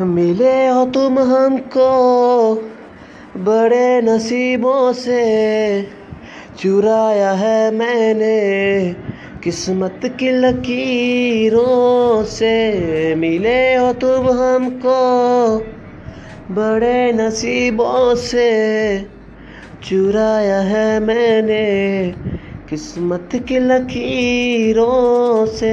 ملے 0.00 0.68
ہو 0.68 0.84
تم 0.92 1.18
ہم 1.20 1.56
کو 1.70 2.60
بڑے 3.44 4.00
نصیبوں 4.00 4.92
سے 4.92 5.22
چورایا 6.56 7.38
ہے 7.40 7.70
میں 7.70 8.14
نے 8.14 8.92
قسمت 9.42 10.06
کی 10.16 10.30
لکیروں 10.32 12.22
سے 12.28 13.14
ملے 13.16 13.76
ہو 13.76 13.92
تم 14.00 14.28
ہم 14.32 14.68
کو 14.82 14.98
بڑے 16.54 17.10
نصیبوں 17.12 18.14
سے 18.22 18.50
چورایا 19.80 20.62
ہے 20.64 20.98
میں 21.00 21.40
نے 21.42 21.64
قسمت 22.68 23.36
کی 23.46 23.58
لکیروں 23.60 25.46
سے 25.46 25.72